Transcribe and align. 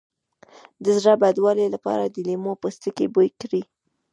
د 0.83 0.85
زړه 0.99 1.13
بدوالي 1.23 1.65
لپاره 1.75 2.03
د 2.05 2.15
لیمو 2.27 2.53
پوستکی 2.61 3.07
بوی 3.13 3.29
کړئ 3.41 3.61